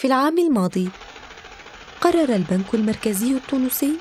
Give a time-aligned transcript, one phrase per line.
[0.00, 0.88] في العام الماضي.
[2.00, 3.92] قرر البنك المركزي التونسي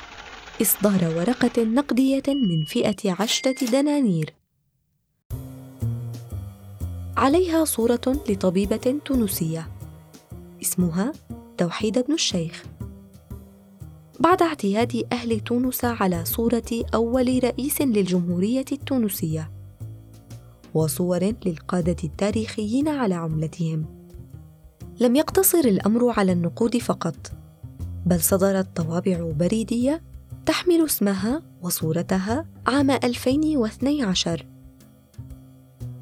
[0.62, 4.34] إصدار ورقة نقدية من فئة عشرة دنانير.
[7.18, 9.68] عليها صورة لطبيبة تونسية.
[10.62, 11.12] اسمها
[11.58, 12.64] توحيد بن الشيخ.
[14.20, 19.52] بعد اعتياد أهل تونس على صورة أول رئيس للجمهورية التونسية.
[20.74, 23.99] وصور للقادة التاريخيين على عملتهم.
[25.00, 27.32] لم يقتصر الأمر على النقود فقط
[28.06, 30.02] بل صدرت طوابع بريدية
[30.46, 34.46] تحمل اسمها وصورتها عام 2012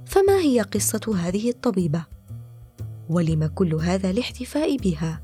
[0.05, 2.05] فما هي قصة هذه الطبيبة؟
[3.09, 5.21] ولم كل هذا الاحتفاء بها؟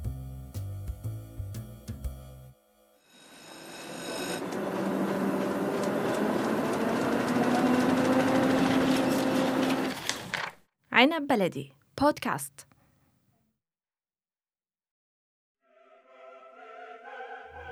[10.91, 12.72] عنب بلدي بودكاست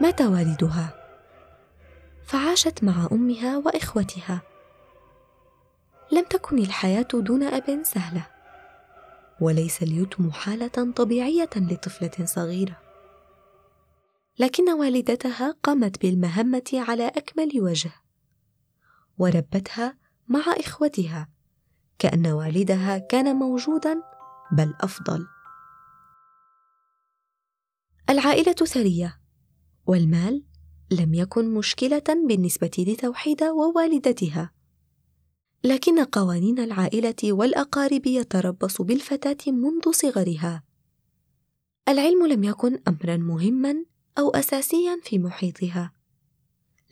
[0.02, 0.94] مات والدها؟
[2.24, 4.42] فعاشت مع أمها وإخوتها.
[6.12, 8.28] لم تكن الحياة دون أب سهلة.
[9.42, 12.78] وليس اليتم حالة طبيعية لطفلة صغيرة.
[14.40, 17.92] لكن والدتها قامت بالمهمة على أكمل وجه.
[19.18, 21.30] وربتها مع إخوتها
[22.00, 24.04] كأن والدها كان موجودا
[24.52, 25.28] بل أفضل.
[28.10, 29.21] العائلة ثرية.
[29.92, 30.44] والمال
[30.92, 34.52] لم يكن مشكلة بالنسبة لتوحيد ووالدتها.
[35.64, 40.64] لكن قوانين العائلة والأقارب يتربص بالفتاة منذ صغرها.
[41.90, 43.86] العلم لم يكن امرا مهما
[44.18, 45.94] أو اساسيا في محيطها.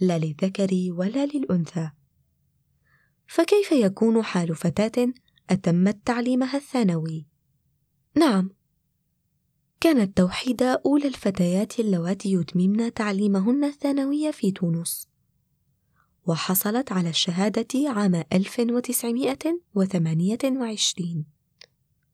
[0.01, 1.91] لا للذكر ولا للأنثى.
[3.27, 5.13] فكيف يكون حال فتاة
[5.49, 7.27] اتمت تعليمها الثانوي؟
[8.15, 8.49] نعم
[9.81, 15.07] كانت توحيدة أولى الفتيات اللواتي يتممن تعليمهن الثانوي في تونس.
[16.25, 21.25] وحصلت على الشهادة عام 1928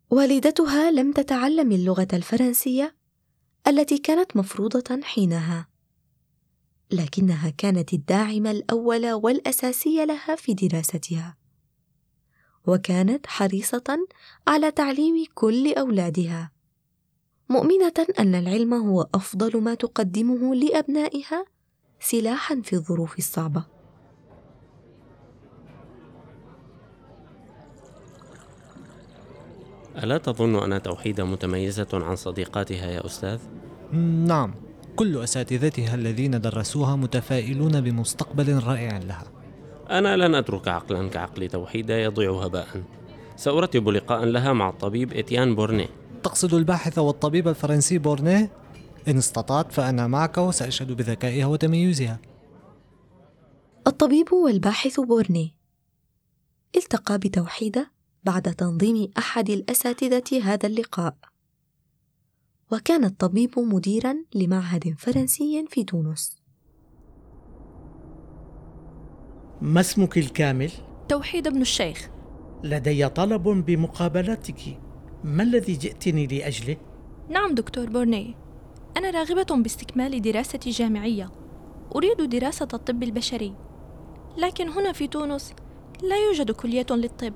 [0.10, 2.96] والدتها لم تتعلم اللغة الفرنسية
[3.68, 5.68] التي كانت مفروضة حينها.
[6.92, 11.38] لكنها كانت الداعم الأول والأساسي لها في دراستها.
[12.68, 14.08] وكانت حريصة
[14.48, 16.55] على تعليم كل أولادها.
[17.50, 21.46] مؤمنة أن العلم هو أفضل ما تقدمه لأبنائها
[22.00, 23.64] سلاحا في الظروف الصعبة.
[30.04, 33.40] ألا تظن أن توحيدة متميزة عن صديقاتها يا أستاذ؟
[34.28, 34.54] نعم،
[34.96, 39.24] كل أساتذتها الذين درسوها متفائلون بمستقبل رائع لها.
[39.90, 42.84] أنا لن أترك عقلا كعقل توحيدة يضيع هباء.
[43.36, 48.52] سأرتب لقاء لها مع الطبيب إتيان بورنيه تقصد الباحث والطبيب الفرنسي بورنيه؟
[49.08, 52.20] إن استطعت فأنا معك وسأشهد بذكائها وتميزها.
[53.88, 55.50] الطبيب والباحث بورنيه
[56.76, 57.92] التقى بتوحيدة
[58.24, 61.16] بعد تنظيم أحد الأساتذة هذا اللقاء.
[62.72, 66.38] وكان الطبيب مديرا لمعهد فرنسي في تونس.
[69.62, 70.72] ما اسمك الكامل؟
[71.10, 72.10] توحيد بن الشيخ.
[72.64, 74.85] لدي طلب بمقابلتك.
[75.26, 76.78] ما الذي جئتني لأجله؟
[77.30, 78.34] نعم دكتور بورنيه
[78.98, 81.32] أنا راغبة باستكمال دراستي جامعية.
[81.96, 83.54] أريد دراسة الطب البشري.
[84.38, 85.54] لكن هنا في تونس
[86.02, 87.34] لا يوجد كلية للطب.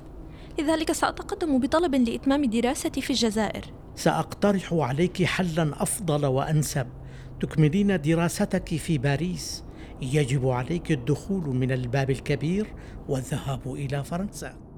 [0.59, 3.65] لذلك سأتقدم بطلب لإتمام دراستي في الجزائر.
[3.95, 6.87] سأقترح عليك حلا أفضل وأنسب.
[7.41, 9.63] تكملين دراستك في باريس.
[10.01, 12.73] يجب عليك الدخول من الباب الكبير
[13.07, 14.68] والذهاب إلى فرنسا.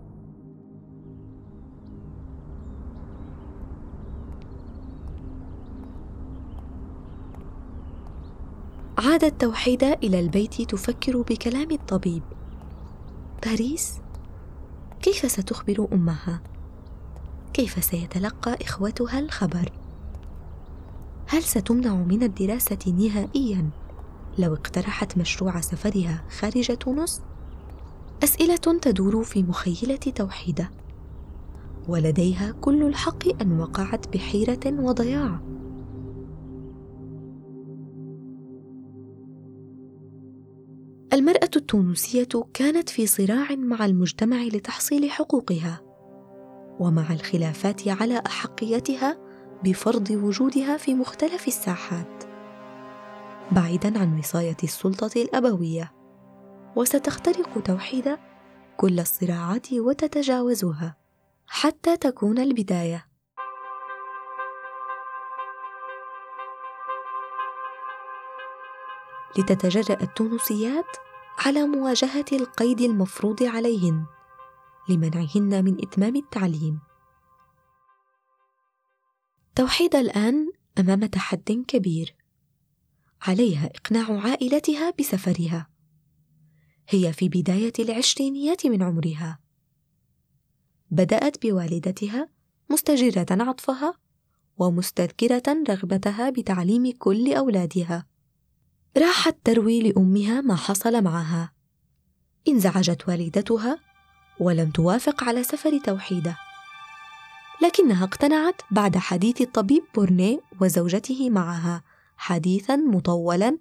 [9.06, 12.23] عادت توحيدة إلى البيت تفكر بكلام الطبيب
[13.45, 13.94] باريس
[15.01, 16.41] كيف ستخبر أمها؟
[17.53, 19.72] كيف سيتلقى إخوتها الخبر؟
[21.28, 23.70] هل ستمنع من الدراسة نهائيا
[24.37, 27.22] لو اقترحت مشروع سفرها خارج تونس؟
[28.23, 30.72] أسئلة تدور في مخيلة توحيدة
[31.87, 35.40] ولديها كل الحق أن وقعت بحيرة وضياع
[41.51, 45.81] المرأة التونسية كانت في صراع مع المجتمع لتحصيل حقوقها
[46.79, 49.17] ومع الخلافات على أحقيتها
[49.63, 52.23] بفرض وجودها في مختلف الساحات.
[53.51, 55.91] بعيدا عن وصاية السلطة الأبوية
[56.75, 58.17] وستخترق توحيد
[58.77, 60.95] كل الصراعات وتتجاوزها
[61.47, 63.05] حتى تكون البداية.
[69.37, 74.05] لتتجرأ التونسيات على مواجهة القيد المفروض عليهن
[74.89, 76.79] لمنعهن من إتمام التعليم.
[79.55, 82.16] توحيد الآن أمام تحد كبير.
[83.22, 85.69] عليها إقناع عائلتها بسفرها.
[86.89, 89.39] هي في بداية العشرينيات من عمرها.
[90.91, 92.29] بدأت بوالدتها
[92.69, 93.93] مستجرة عطفها
[94.57, 98.10] ومستذكرة رغبتها بتعليم كل أولادها.
[98.97, 101.52] راحت تروي لأمها ما حصل معها.
[102.47, 103.79] انزعجت والدتها
[104.40, 106.38] ولم توافق على سفر توحيده.
[107.61, 111.84] لكنها اقتنعت بعد حديث الطبيب بورنيه وزوجته معها
[112.17, 113.58] حديثا مطولا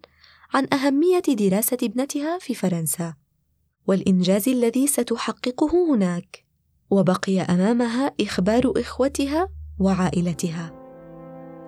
[0.55, 3.15] عن أهمية دراسة ابنتها في فرنسا
[3.87, 6.45] والإنجاز الذي ستحققه هناك
[6.91, 9.49] وبقي أمامها إخبار إخوتها
[9.79, 10.73] وعائلتها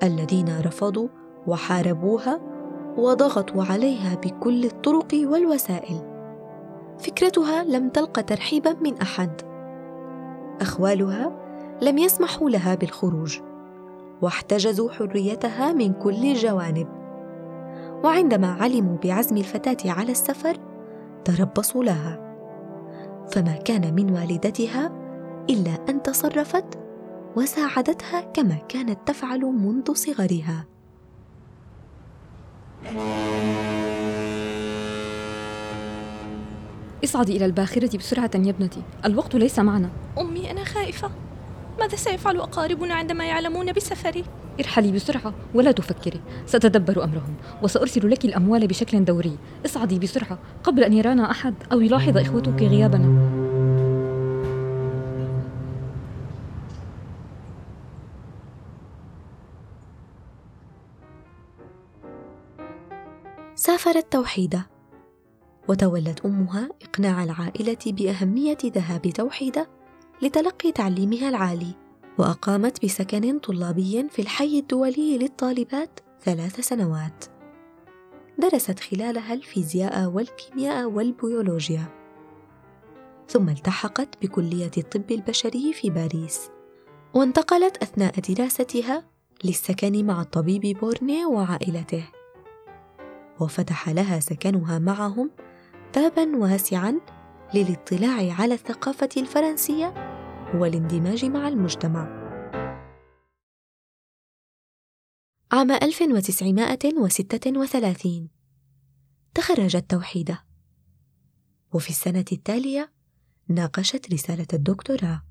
[0.02, 1.08] الذين رفضوا
[1.46, 2.51] وحاربوها
[2.96, 5.96] وضغطوا عليها بكل الطرق والوسائل.
[6.98, 9.42] فكرتها لم تلق ترحيبا من أحد.
[10.60, 11.32] أخوالها
[11.82, 13.40] لم يسمحوا لها بالخروج
[14.22, 16.88] واحتجزوا حريتها من كل الجوانب.
[18.04, 20.56] وعندما علموا بعزم الفتاة على السفر
[21.24, 22.34] تربصوا لها.
[23.30, 24.92] فما كان من والدتها
[25.50, 26.78] إلا أن تصرفت
[27.36, 30.71] وساعدتها كما كانت تفعل منذ صغرها.
[37.04, 38.82] اصعدي إلى الباخرة بسرعة يا ابنتي.
[39.04, 39.90] الوقت ليس معنا.
[40.18, 41.10] أمي أنا خائفة.
[41.78, 44.24] ماذا سيفعل أقاربنا عندما يعلمون بسفري؟
[44.60, 46.20] ارحلي بسرعة ولا تفكري.
[46.46, 49.38] سأتدبر أمرهم وسأرسل لك الأموال بشكل دوري.
[49.66, 53.41] اصعدي بسرعة قبل أن يرانا أحد أو يلاحظ إخوتك غيابنا.
[63.62, 64.66] سافرت توحيدة
[65.68, 69.68] وتولت أمها إقناع العائلة بأهمية ذهاب توحيدة
[70.22, 71.74] لتلقي تعليمها العالي
[72.18, 77.24] وأقامت بسكن طلابي في الحي الدولي للطالبات ثلاث سنوات.
[78.38, 81.84] درست خلالها الفيزياء والكيمياء والبيولوجيا.
[83.28, 86.50] ثم التحقت بكلية الطب البشري في باريس.
[87.14, 89.04] وانتقلت أثناء دراستها
[89.44, 92.21] للسكن مع الطبيب بورني وعائلته.
[93.42, 95.30] وفتح لها سكنها معهم
[95.94, 97.00] بابا واسعا
[97.54, 99.94] للاطلاع على الثقافة الفرنسية
[100.54, 102.22] والاندماج مع المجتمع.
[105.52, 108.28] عام 1936
[109.34, 110.44] تخرجت توحيدة
[111.72, 112.92] وفي السنة التالية
[113.48, 115.22] ناقشت رسالة الدكتوراه.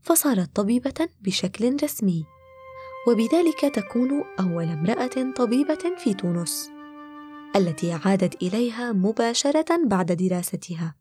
[0.00, 2.24] فصارت طبيبة بشكل رسمي
[3.08, 4.10] وبذلك تكون
[4.40, 6.70] أول امرأة طبيبة في تونس.
[7.56, 10.94] التي عادت إليها مباشرة بعد دراستها.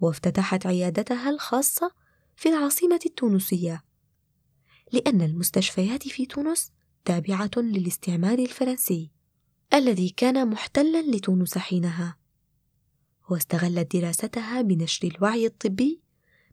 [0.00, 1.90] وافتتحت عيادتها الخاصة
[2.36, 3.82] في العاصمة التونسية.
[4.92, 6.72] لأن المستشفيات في تونس
[7.04, 9.10] تابعة للاستعمار الفرنسي
[9.74, 12.16] الذي كان محتلا لتونس حينها.
[13.30, 16.00] واستغلت دراستها بنشر الوعي الطبي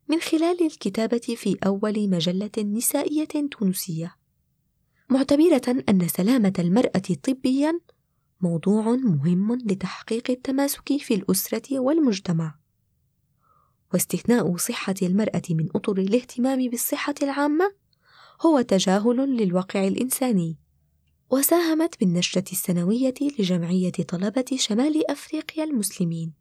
[0.08, 4.16] من خلال الكتابة في أول مجلة نسائية تونسية.
[5.10, 7.80] معتبرة أن سلامة المرأة طبيا
[8.42, 12.56] موضوع مهم لتحقيق التماسك في الأسرة والمجتمع.
[13.94, 17.72] واستثناء صحة المرأة من أطر الاهتمام بالصحة العامة
[18.46, 20.58] هو تجاهل للواقع الإنساني
[21.30, 26.34] وساهمت بالنشرة السنوية لجمعية طلبة شمال أفريقيا المسلمين.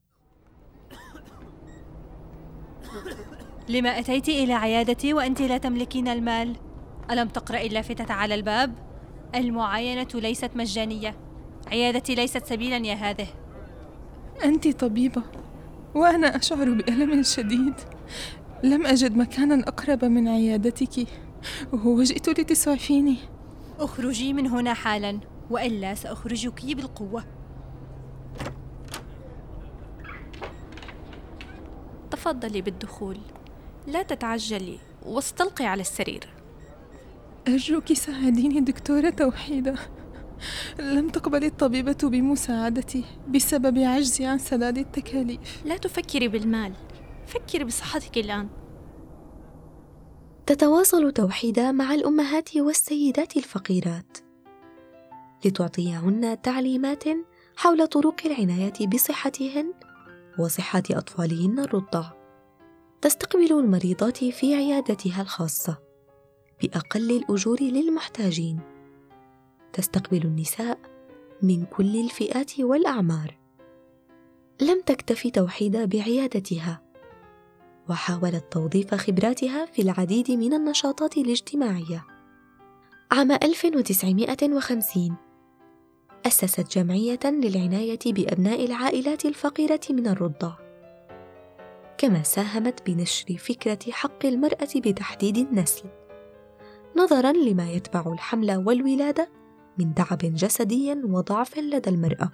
[3.69, 6.57] لما أتيت إلى عيادتي وأنت لا تملكين المال
[7.11, 8.75] ألم تقراي اللافته على الباب؟
[9.35, 11.28] المعاينة ليست مجانية.
[11.71, 13.27] عيادتي ليست سبيلا يا هذه.
[14.45, 15.23] أنت طبيبة
[15.95, 17.75] وأنا أشعر بألم شديد.
[18.63, 21.07] لم أجد مكانا أقرب من عيادتك
[21.73, 23.17] وجئت لتسعفيني.
[23.79, 25.21] أخرجي من هنا حالا
[25.51, 27.25] وإلا سأخرجك بالقوة.
[32.11, 33.19] تفضلي بالدخول.
[33.87, 36.29] لا تتعجلي واستلقي على السرير.
[37.49, 39.75] أرجوك ساعديني دكتورة توحيدة.
[40.78, 45.40] لم تقبل الطبيبة بمساعدتي بسبب عجزي عن سداد التكاليف.
[45.64, 46.73] لا تفكري بالمال
[47.26, 48.49] فكري بصحتك الآن.
[50.47, 54.18] تتواصل توحيدة مع الأمهات والسيدات الفقيرات.
[55.45, 57.04] لتعطيهن تعليمات
[57.57, 59.75] حول طرق العناية بصحتهن
[60.38, 62.04] وصحة أطفالهن الرضع.
[63.02, 65.78] تستقبل المريضات في عيادتها الخاصة
[66.62, 68.78] بأقل الأجور للمحتاجين.
[69.73, 70.79] تستقبل النساء
[71.43, 73.39] من كل الفئات والأعمار.
[74.61, 76.83] لم تكتف توحيدة بعيادتها.
[77.91, 82.05] وحاولت توظيف خبراتها في العديد من النشاطات الاجتماعية.
[83.13, 85.17] عام 1950
[86.27, 90.53] أسست جمعية للعناية بأبناء العائلات الفقيرة من الرضع.
[91.99, 95.85] كما ساهمت بنشر فكرة حق المرأة بتحديد النسل.
[96.97, 99.38] نظرا لما يتبع الحمل والولادة
[99.79, 102.31] من تعب جسدي وضعف لدى المرأة.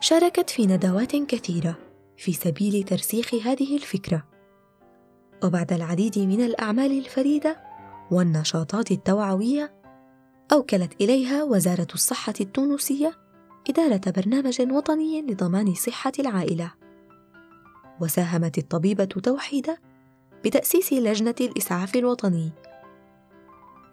[0.00, 1.78] شاركت في ندوات كثيرة
[2.16, 4.24] في سبيل ترسيخ هذه الفكرة.
[5.44, 7.60] وبعد العديد من الأعمال الفريدة
[8.10, 9.74] والنشاطات التوعوية
[10.52, 13.12] أوكلت إليها وزارة الصحة التونسية
[13.70, 16.72] إدارة برنامج وطني لضمان صحة العائلة.
[18.00, 19.78] وساهمت الطبيبة توحيدة
[20.44, 22.52] بتأسيس لجنة الإسعاف الوطني.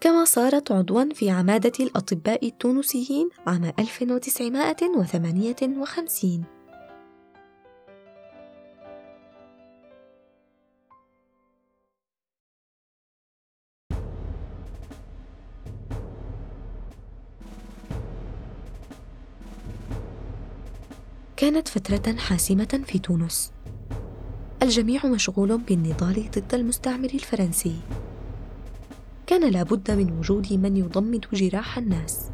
[0.02, 6.44] كما صارت عضوا في عمادة الأطباء التونسيين عام 1958
[21.38, 23.52] كانت فترة حاسمة في تونس.
[24.64, 27.76] الجميع مشغول بالنضال ضد المستعمر الفرنسي.
[29.30, 32.30] كان لابد من وجود من يضمد جراح الناس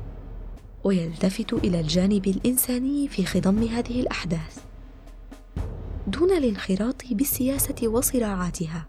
[0.83, 4.63] ويلتفت إلى الجانب الإنساني في خضم هذه الأحداث.
[6.07, 8.87] دون الانخراط بالسياسة وصراعاتها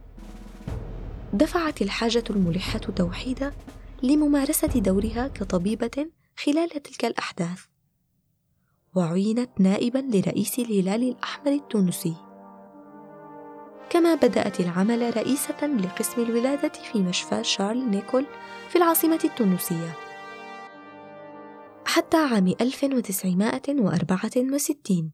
[1.33, 3.53] دفعت الحاجة الملحة توحيده
[4.03, 7.61] لممارسة دورها كطبيبة خلال تلك الأحداث
[8.95, 12.26] وعينت نائبا لرئيس الهلال الأحمر التونسي.
[13.91, 18.27] كما بدأت العمل رئيسة لقسم الولادة في مشفى شارل نيكول
[18.69, 19.97] في العاصمة التونسية.
[21.85, 25.11] حتى عام 1964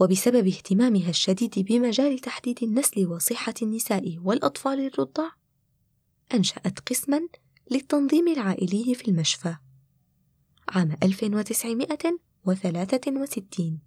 [0.00, 5.30] وبسبب اهتمامها الشديد بمجال تحديد النسل وصحة النساء والأطفال الرضع
[6.34, 7.28] أنشأت قسما
[7.70, 9.56] للتنظيم العائلي في المشفى
[10.68, 13.78] عام 1963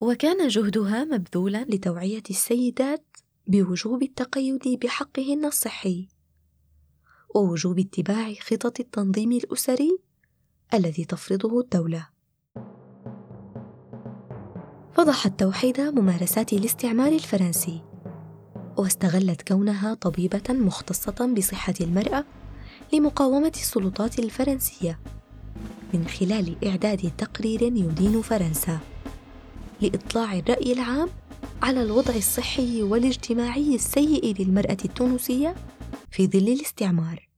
[0.00, 3.13] وكان جهدها مبذولا لتوعية السيدات
[3.46, 6.08] بوجوب التقيد بحقهن الصحي.
[7.34, 9.98] ووجوب اتباع خطط التنظيم الأسري
[10.74, 12.08] الذي تفرضه الدولة.
[14.92, 17.82] فضحت توحيد ممارسات الاستعمار الفرنسي.
[18.78, 22.24] واستغلت كونها طبيبة مختصة بصحة المرأة
[22.92, 24.98] لمقاومة السلطات الفرنسية
[25.94, 28.78] من خلال إعداد تقرير يدين فرنسا
[29.80, 31.08] لإطلاع الرأي العام
[31.64, 35.54] على الوضع الصحي والاجتماعي السيء للمرأة التونسية
[36.10, 37.28] في ظل الاستعمار.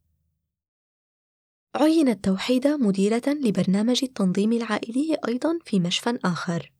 [1.75, 6.73] عينت توحيدة مديرة لبرنامج التنظيم العائلي أيضا في مشفى آخر،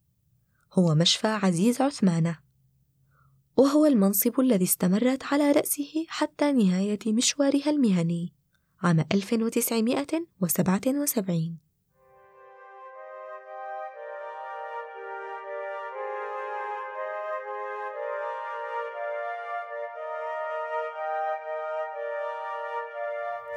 [0.73, 2.39] هو مشفى عزيز عثمانة،
[3.57, 8.33] وهو المنصب الذي استمرت على رأسه حتى نهاية مشوارها المهني
[8.81, 11.66] عام 1977.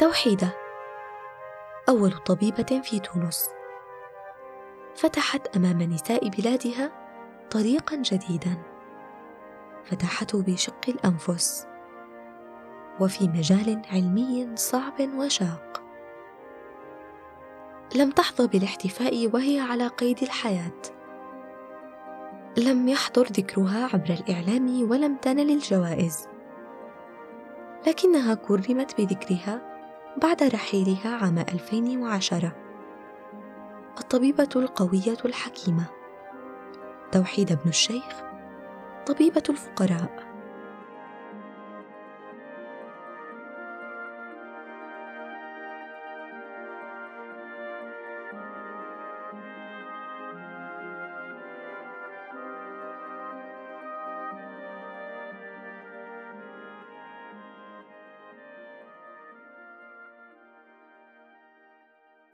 [0.01, 0.53] توحيدة
[1.89, 3.51] أول طبيبة في تونس.
[4.95, 6.93] فتحت أمام نساء بلادها
[7.51, 8.63] طريقا جديدا.
[9.85, 11.67] فتحته بشق الأنفس.
[13.01, 15.83] وفي مجال علمي صعب وشاق.
[17.97, 20.81] لم تحظى بالاحتفاء وهي على قيد الحياة.
[22.59, 26.29] لم يحضر ذكرها عبر الإعلام ولم تنل الجوائز.
[27.87, 29.70] لكنها كرمت بذكرها
[30.17, 32.53] بعد رحيلها عام 2010
[34.01, 35.85] الطبيبة القوية الحكيمة.
[37.13, 38.23] توحيد بن الشيخ
[39.07, 40.30] طبيبة الفقراء.